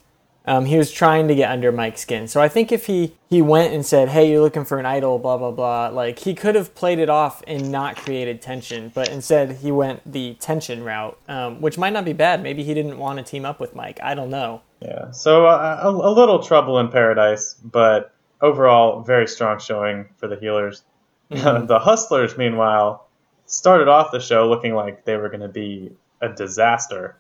[0.47, 2.29] Um, he was trying to get under Mike's skin.
[2.29, 5.19] So I think if he he went and said, "Hey, you're looking for an idol,"
[5.19, 8.93] blah blah blah, like he could have played it off and not created tension.
[8.95, 12.43] But instead, he went the tension route, um, which might not be bad.
[12.43, 13.99] Maybe he didn't want to team up with Mike.
[14.03, 14.63] I don't know.
[14.81, 15.11] Yeah.
[15.11, 20.37] So uh, a, a little trouble in paradise, but overall, very strong showing for the
[20.37, 20.83] healers.
[21.31, 21.67] Mm-hmm.
[21.67, 23.09] the hustlers, meanwhile,
[23.47, 27.17] started off the show looking like they were going to be a disaster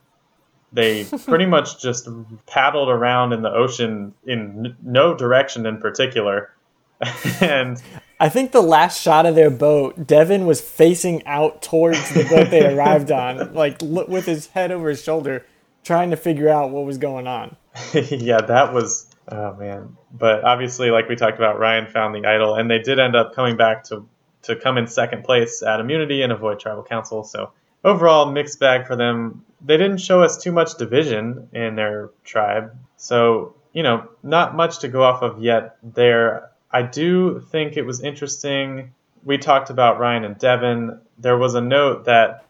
[0.72, 2.08] they pretty much just
[2.46, 6.50] paddled around in the ocean in n- no direction in particular.
[7.40, 7.82] and
[8.18, 12.50] I think the last shot of their boat, Devon was facing out towards the boat
[12.50, 15.44] they arrived on, like with his head over his shoulder,
[15.84, 17.56] trying to figure out what was going on.
[17.92, 19.96] yeah, that was oh man.
[20.12, 23.34] But obviously, like we talked about, Ryan found the idol, and they did end up
[23.34, 24.08] coming back to
[24.42, 27.24] to come in second place at immunity and avoid tribal council.
[27.24, 27.52] So
[27.86, 32.76] overall, mixed bag for them they didn't show us too much division in their tribe.
[32.96, 36.50] So, you know, not much to go off of yet there.
[36.70, 38.92] I do think it was interesting.
[39.24, 41.00] We talked about Ryan and Devon.
[41.18, 42.44] There was a note that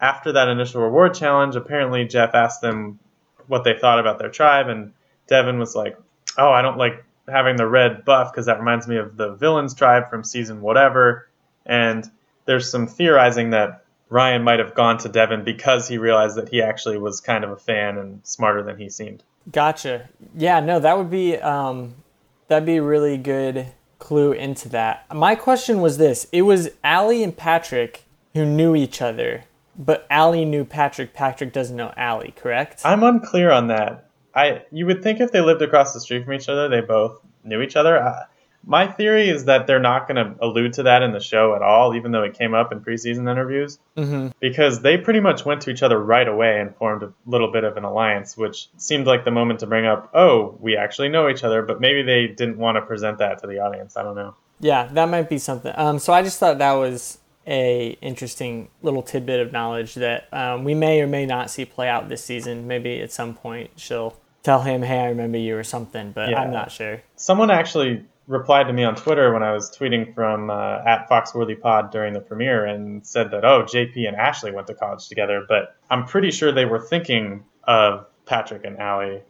[0.00, 2.98] after that initial reward challenge, apparently Jeff asked them
[3.48, 4.92] what they thought about their tribe, and
[5.28, 5.98] Devon was like,
[6.38, 9.74] Oh, I don't like having the red buff because that reminds me of the villains
[9.74, 11.28] tribe from season whatever.
[11.64, 12.08] And
[12.44, 16.62] there's some theorizing that Ryan might have gone to Devon because he realized that he
[16.62, 19.22] actually was kind of a fan and smarter than he seemed.
[19.50, 20.08] Gotcha.
[20.36, 21.94] Yeah, no, that would be um,
[22.48, 23.66] that'd be a really good
[23.98, 25.06] clue into that.
[25.14, 29.44] My question was this: It was Ali and Patrick who knew each other,
[29.76, 31.14] but Ali knew Patrick.
[31.14, 32.82] Patrick doesn't know Ali, correct?
[32.84, 34.10] I'm unclear on that.
[34.34, 37.20] I you would think if they lived across the street from each other, they both
[37.44, 38.00] knew each other.
[38.02, 38.24] I,
[38.66, 41.62] my theory is that they're not going to allude to that in the show at
[41.62, 44.28] all, even though it came up in preseason interviews, mm-hmm.
[44.40, 47.62] because they pretty much went to each other right away and formed a little bit
[47.62, 51.28] of an alliance, which seemed like the moment to bring up, oh, we actually know
[51.28, 53.96] each other, but maybe they didn't want to present that to the audience.
[53.96, 54.34] I don't know.
[54.58, 55.72] Yeah, that might be something.
[55.76, 60.64] Um, so I just thought that was a interesting little tidbit of knowledge that um,
[60.64, 62.66] we may or may not see play out this season.
[62.66, 66.40] Maybe at some point she'll tell him, "Hey, I remember you" or something, but Yeah.
[66.40, 67.02] I'm not sure.
[67.14, 71.90] Someone actually replied to me on Twitter when I was tweeting from uh, at FoxworthyPod
[71.90, 75.76] during the premiere and said that oh JP and Ashley went to college together, but
[75.90, 79.22] I'm pretty sure they were thinking of Patrick and Ali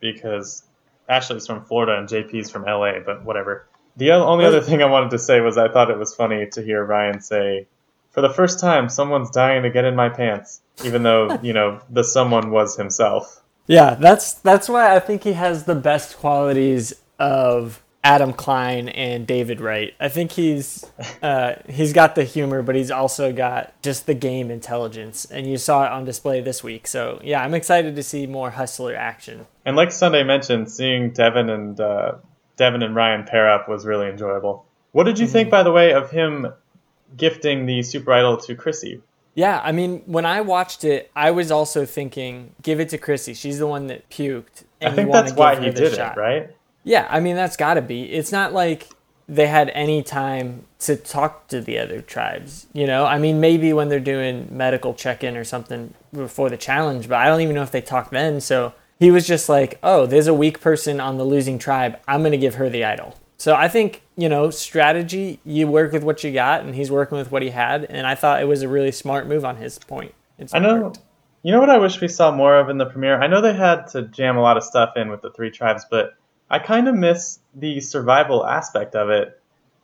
[0.00, 0.62] because
[1.08, 3.66] Ashley's from Florida and JP's from LA, but whatever.
[3.96, 6.62] The only other thing I wanted to say was I thought it was funny to
[6.62, 7.66] hear Ryan say,
[8.10, 11.80] "For the first time, someone's dying to get in my pants," even though you know
[11.90, 13.42] the someone was himself.
[13.66, 19.26] Yeah, that's that's why I think he has the best qualities of Adam Klein and
[19.26, 19.94] David Wright.
[19.98, 20.84] I think he's
[21.22, 25.58] uh, he's got the humor, but he's also got just the game intelligence, and you
[25.58, 26.86] saw it on display this week.
[26.86, 29.46] So yeah, I'm excited to see more hustler action.
[29.64, 32.14] And like Sunday mentioned, seeing Devon and uh,
[32.56, 34.64] Devon and Ryan pair up was really enjoyable.
[34.92, 36.52] What did you think, by the way, of him
[37.16, 39.02] gifting the Super Idol to Chrissy?
[39.34, 43.34] Yeah, I mean, when I watched it, I was also thinking, give it to Chrissy.
[43.34, 44.64] She's the one that puked.
[44.82, 46.16] I you think that's why he did shot.
[46.16, 46.56] it, right?
[46.88, 48.04] Yeah, I mean that's got to be.
[48.04, 48.88] It's not like
[49.28, 53.04] they had any time to talk to the other tribes, you know?
[53.04, 57.26] I mean maybe when they're doing medical check-in or something before the challenge, but I
[57.26, 58.40] don't even know if they talked then.
[58.40, 61.98] So he was just like, "Oh, there's a weak person on the losing tribe.
[62.08, 65.92] I'm going to give her the idol." So I think, you know, strategy, you work
[65.92, 68.46] with what you got and he's working with what he had, and I thought it
[68.46, 70.14] was a really smart move on his point.
[70.38, 70.80] It's I know.
[70.84, 71.00] worked.
[71.42, 73.20] You know what I wish we saw more of in the premiere?
[73.20, 75.84] I know they had to jam a lot of stuff in with the three tribes,
[75.88, 76.14] but
[76.50, 79.40] I kind of miss the survival aspect of it.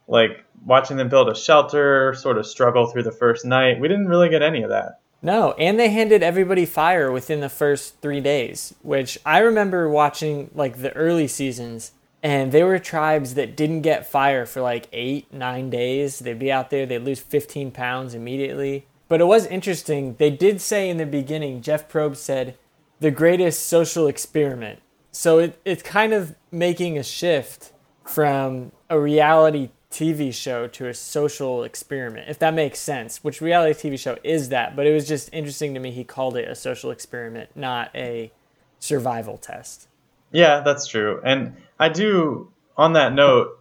[0.06, 3.80] Like watching them build a shelter, sort of struggle through the first night.
[3.80, 5.00] We didn't really get any of that.
[5.22, 10.50] No, and they handed everybody fire within the first three days, which I remember watching
[10.54, 15.32] like the early seasons, and they were tribes that didn't get fire for like eight,
[15.32, 16.18] nine days.
[16.18, 18.86] They'd be out there, they'd lose 15 pounds immediately.
[19.08, 20.16] But it was interesting.
[20.18, 22.56] They did say in the beginning, Jeff Probst said,
[23.00, 24.80] the greatest social experiment.
[25.14, 27.72] So it, it's kind of making a shift
[28.04, 33.22] from a reality TV show to a social experiment, if that makes sense.
[33.22, 34.74] Which reality TV show is that?
[34.74, 35.92] But it was just interesting to me.
[35.92, 38.32] He called it a social experiment, not a
[38.80, 39.86] survival test.
[40.32, 41.20] Yeah, that's true.
[41.24, 43.56] And I do, on that note,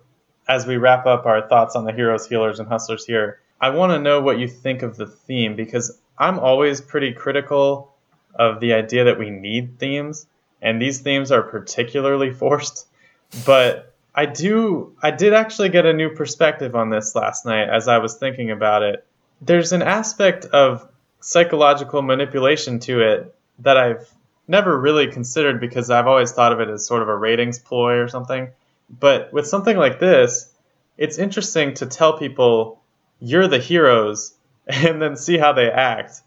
[0.48, 3.92] as we wrap up our thoughts on the heroes, healers, and hustlers here, I want
[3.92, 7.94] to know what you think of the theme because I'm always pretty critical
[8.34, 10.26] of the idea that we need themes,
[10.64, 12.88] and these themes are particularly forced.
[13.46, 17.88] But I do, I did actually get a new perspective on this last night as
[17.88, 19.06] I was thinking about it.
[19.42, 20.88] There's an aspect of
[21.20, 24.10] psychological manipulation to it that I've
[24.48, 27.98] never really considered because I've always thought of it as sort of a ratings ploy
[27.98, 28.50] or something.
[28.90, 30.52] But with something like this,
[30.98, 32.82] it's interesting to tell people
[33.20, 34.34] you're the heroes
[34.68, 36.22] and then see how they act.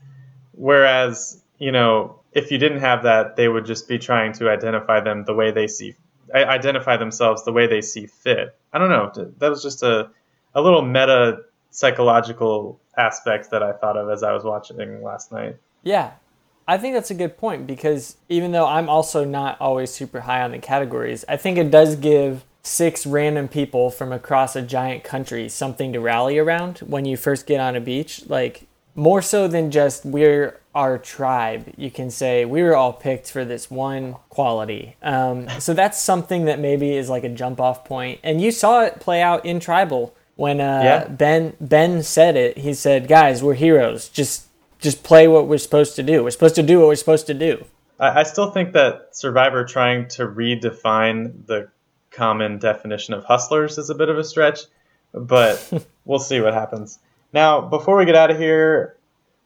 [0.52, 5.00] Whereas, you know, if you didn't have that, they would just be trying to identify
[5.00, 5.96] them the way they see
[6.34, 8.58] identify themselves the way they see fit.
[8.72, 9.10] I don't know.
[9.38, 10.10] That was just a
[10.54, 11.38] a little meta
[11.70, 15.56] psychological aspect that I thought of as I was watching last night.
[15.82, 16.12] Yeah,
[16.68, 20.42] I think that's a good point because even though I'm also not always super high
[20.42, 25.04] on the categories, I think it does give six random people from across a giant
[25.04, 28.24] country something to rally around when you first get on a beach.
[28.26, 33.30] Like, more so than just we're our tribe, you can say we were all picked
[33.30, 34.94] for this one quality.
[35.02, 38.20] Um, so that's something that maybe is like a jump off point.
[38.22, 41.08] And you saw it play out in tribal when uh, Yeah.
[41.08, 42.58] Ben Ben said it.
[42.58, 44.10] He said, "Guys, we're heroes.
[44.10, 46.22] Just just play what we're supposed to do.
[46.22, 47.64] We're supposed to do what we're supposed to do."
[47.98, 51.70] I, I still think that Survivor trying to redefine the
[52.10, 54.60] common definition of hustlers is a bit of a stretch,
[55.14, 56.98] but we'll see what happens.
[57.32, 58.96] Now, before we get out of here,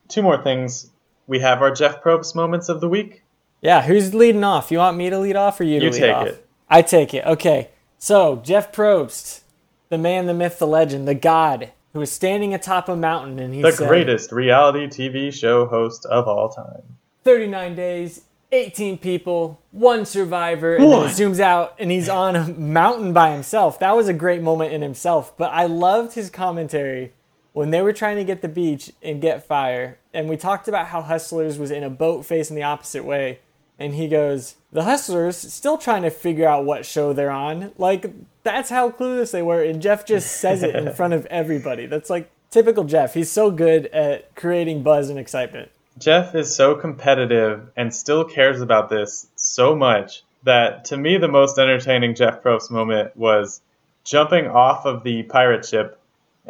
[0.08, 0.90] two more things.
[1.30, 3.22] We have our Jeff Probst moments of the week.
[3.60, 4.72] Yeah, who's leading off?
[4.72, 6.26] You want me to lead off or you to You lead take off?
[6.26, 6.46] it.
[6.68, 7.24] I take it.
[7.24, 7.70] Okay.
[7.98, 9.42] So, Jeff Probst,
[9.90, 13.54] the man, the myth, the legend, the god, who is standing atop a mountain and
[13.54, 16.82] he The said, greatest reality TV show host of all time.
[17.22, 22.48] 39 days, 18 people, one survivor, and then it zooms out and he's on a
[22.48, 23.78] mountain by himself.
[23.78, 25.37] That was a great moment in himself.
[25.38, 27.12] But I loved his commentary
[27.53, 29.98] when they were trying to get the beach and get fire.
[30.15, 33.40] And we talked about how Hustlers was in a boat facing the opposite way.
[33.79, 37.73] And he goes, The Hustlers still trying to figure out what show they're on.
[37.79, 39.63] Like, that's how clueless they were.
[39.63, 41.87] And Jeff just says it in front of everybody.
[41.87, 43.15] That's like typical Jeff.
[43.15, 45.71] He's so good at creating buzz and excitement.
[45.98, 51.29] Jeff is so competitive and still cares about this so much that to me the
[51.29, 53.61] most entertaining Jeff Probst moment was
[54.05, 56.00] jumping off of the pirate ship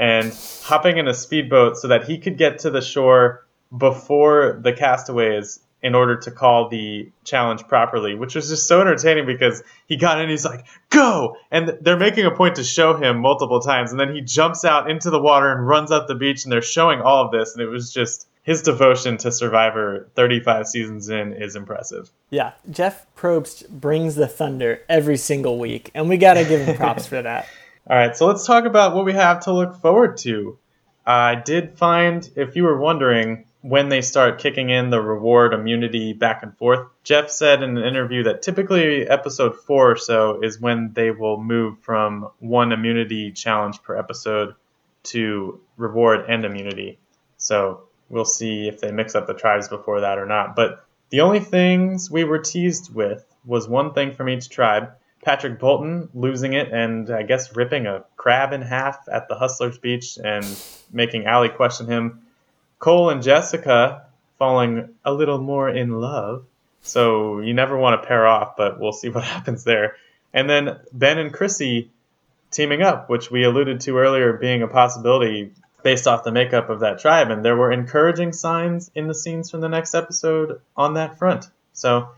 [0.01, 3.47] and hopping in a speedboat so that he could get to the shore
[3.77, 9.27] before the castaways in order to call the challenge properly, which was just so entertaining
[9.27, 11.37] because he got in, he's like, go!
[11.51, 14.91] And they're making a point to show him multiple times, and then he jumps out
[14.91, 17.63] into the water and runs up the beach, and they're showing all of this, and
[17.63, 22.11] it was just his devotion to Survivor 35 seasons in is impressive.
[22.31, 26.77] Yeah, Jeff Probst brings the thunder every single week, and we got to give him
[26.77, 27.47] props for that.
[27.89, 30.59] All right, so let's talk about what we have to look forward to.
[31.07, 35.53] Uh, I did find, if you were wondering, when they start kicking in the reward
[35.53, 36.87] immunity back and forth.
[37.05, 41.43] Jeff said in an interview that typically episode four or so is when they will
[41.43, 44.55] move from one immunity challenge per episode
[45.03, 46.99] to reward and immunity.
[47.37, 50.57] So we'll see if they mix up the tribes before that or not.
[50.57, 54.93] But the only things we were teased with was one thing from each tribe.
[55.23, 59.79] Patrick Bolton losing it and I guess ripping a crab in half at the Hustlers
[59.79, 60.45] Beach and
[60.93, 62.23] making Ali question him
[62.79, 64.07] Cole and Jessica
[64.39, 66.47] falling a little more in love.
[66.81, 69.97] So you never want to pair off, but we'll see what happens there.
[70.33, 71.91] And then Ben and Chrissy
[72.51, 75.53] teaming up, which we alluded to earlier being a possibility
[75.83, 77.31] based off the makeup of that tribe.
[77.31, 81.49] And there were encouraging signs in the scenes from the next episode on that front.
[81.75, 82.11] So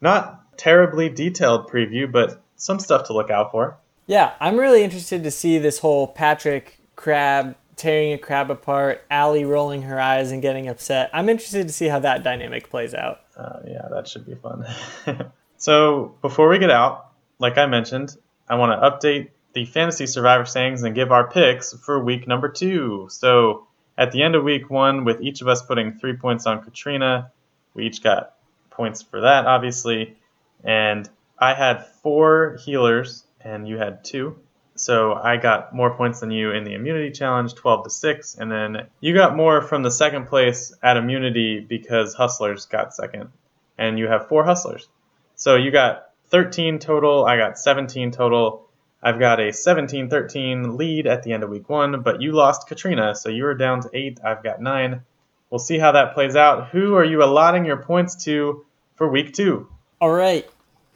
[0.00, 3.76] not terribly detailed preview, but some stuff to look out for.
[4.06, 9.44] Yeah, I'm really interested to see this whole Patrick Crab tearing a crab apart, Ali
[9.44, 11.10] rolling her eyes and getting upset.
[11.12, 13.20] I'm interested to see how that dynamic plays out.
[13.36, 14.64] Uh, yeah, that should be fun.
[15.56, 18.16] so before we get out, like I mentioned,
[18.48, 22.48] I want to update the fantasy survivor sayings and give our picks for week number
[22.48, 23.08] two.
[23.10, 26.62] So at the end of week one, with each of us putting three points on
[26.62, 27.32] Katrina,
[27.74, 28.34] we each got
[28.70, 30.16] points for that, obviously.
[30.64, 31.08] And
[31.38, 34.36] I had four healers, and you had two.
[34.76, 38.50] So I got more points than you in the immunity challenge, 12 to 6, and
[38.50, 43.30] then you got more from the second place at immunity because Hustlers got second,
[43.78, 44.88] and you have four Hustlers.
[45.36, 48.68] So you got 13 total, I got 17 total.
[49.00, 53.14] I've got a 17-13 lead at the end of week 1, but you lost Katrina,
[53.14, 55.02] so you are down to 8, I've got 9.
[55.50, 56.70] We'll see how that plays out.
[56.70, 58.64] Who are you allotting your points to
[58.96, 59.68] for week 2?
[60.00, 60.48] All right.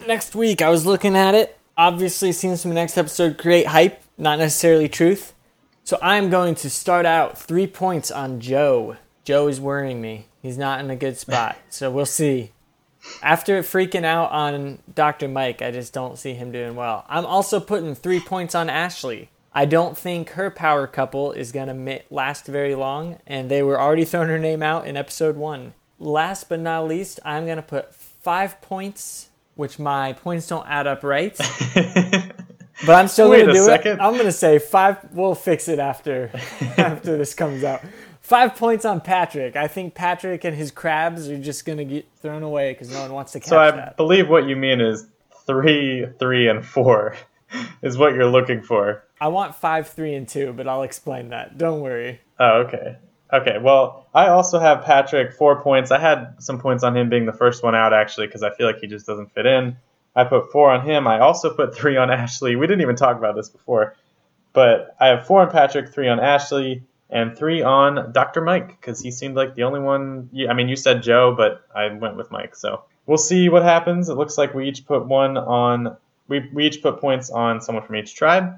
[0.07, 4.03] Next week I was looking at it obviously seems from the next episode create hype,
[4.19, 5.33] not necessarily truth.
[5.85, 8.97] So I'm going to start out three points on Joe.
[9.25, 10.27] Joe is worrying me.
[10.43, 11.57] He's not in a good spot.
[11.71, 12.51] So we'll see.
[13.23, 15.29] After freaking out on Dr.
[15.29, 17.07] Mike, I just don't see him doing well.
[17.09, 19.31] I'm also putting three points on Ashley.
[19.55, 23.81] I don't think her power couple is going to last very long, and they were
[23.81, 25.75] already throwing her name out in episode one.
[25.99, 29.28] Last but not least, I'm going to put five points
[29.59, 31.37] which my points don't add up right.
[31.75, 33.95] but I'm still going to do second.
[33.99, 34.01] it.
[34.01, 34.99] I'm going to say five.
[35.13, 36.31] We'll fix it after
[36.79, 37.83] after this comes out.
[38.21, 39.57] Five points on Patrick.
[39.57, 43.01] I think Patrick and his crabs are just going to get thrown away because no
[43.03, 43.97] one wants to catch so I that.
[43.97, 45.07] believe what you mean is
[45.45, 47.17] three, three, and four
[47.83, 49.03] is what you're looking for.
[49.21, 51.59] I want five, three, and two, but I'll explain that.
[51.59, 52.21] Don't worry.
[52.39, 52.97] Oh, okay.
[53.33, 55.91] Okay, well, I also have Patrick four points.
[55.91, 58.67] I had some points on him being the first one out actually because I feel
[58.67, 59.77] like he just doesn't fit in.
[60.17, 61.07] I put four on him.
[61.07, 62.57] I also put three on Ashley.
[62.57, 63.95] We didn't even talk about this before,
[64.55, 68.41] but I have four on Patrick, three on Ashley, and three on Dr.
[68.41, 70.31] Mike because he seemed like the only one.
[70.49, 72.57] I mean, you said Joe, but I went with Mike.
[72.57, 74.09] So we'll see what happens.
[74.09, 75.97] It looks like we each put one on.
[76.29, 78.55] We, we each put points on someone from each tribe.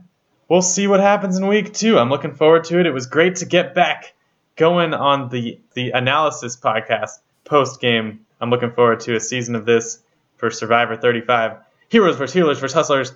[0.49, 1.99] We'll see what happens in week two.
[1.99, 2.87] I'm looking forward to it.
[2.87, 4.15] It was great to get back
[4.61, 8.27] going on the the analysis podcast post game.
[8.43, 10.01] I'm looking forward to a season of this
[10.37, 11.57] for Survivor 35.
[11.89, 13.13] Heroes versus healers versus hustlers,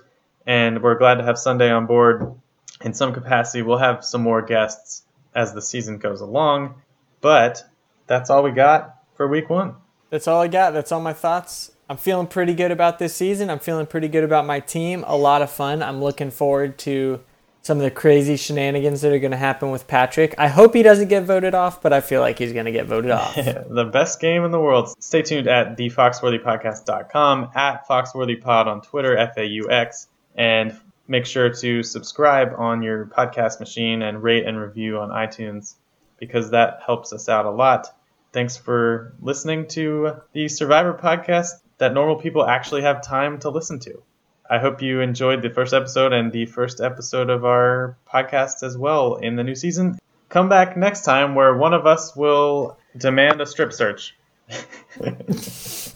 [0.47, 2.33] and we're glad to have Sunday on board
[2.81, 3.61] in some capacity.
[3.61, 5.03] We'll have some more guests
[5.35, 6.81] as the season goes along,
[7.21, 7.63] but
[8.07, 9.75] that's all we got for week one.
[10.09, 10.73] That's all I got.
[10.73, 11.71] That's all my thoughts.
[11.87, 13.51] I'm feeling pretty good about this season.
[13.51, 15.03] I'm feeling pretty good about my team.
[15.05, 15.83] A lot of fun.
[15.83, 17.21] I'm looking forward to
[17.65, 20.35] some of the crazy shenanigans that are going to happen with Patrick.
[20.37, 22.85] I hope he doesn't get voted off, but I feel like he's going to get
[22.85, 23.33] voted off.
[23.35, 24.93] the best game in the world.
[24.99, 31.49] Stay tuned at thefoxworthypodcast.com, at foxworthypod on Twitter, F A U X, and make sure
[31.49, 35.73] to subscribe on your podcast machine and rate and review on iTunes
[36.19, 37.87] because that helps us out a lot.
[38.31, 41.49] Thanks for listening to the Survivor podcast
[41.79, 44.03] that normal people actually have time to listen to.
[44.49, 48.77] I hope you enjoyed the first episode and the first episode of our podcast as
[48.77, 49.97] well in the new season.
[50.29, 54.15] Come back next time where one of us will demand a strip search.
[54.49, 55.93] Thanks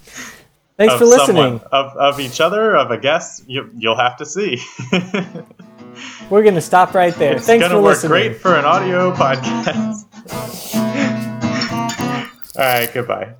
[0.95, 1.59] for listening.
[1.59, 4.59] Someone, of, of each other, of a guest, you, you'll have to see.
[6.29, 7.35] We're gonna stop right there.
[7.35, 8.11] It's Thanks for work listening.
[8.11, 10.05] great for an audio podcast.
[12.55, 13.33] All right, goodbye.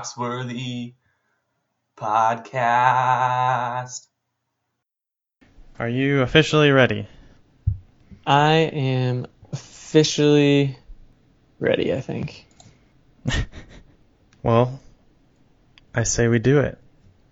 [0.00, 0.94] Foxworthy
[1.94, 4.06] podcast.
[5.78, 7.06] Are you officially ready?
[8.26, 10.78] I am officially
[11.58, 11.92] ready.
[11.92, 12.46] I think.
[14.42, 14.80] Well,
[15.94, 16.78] I say we do it.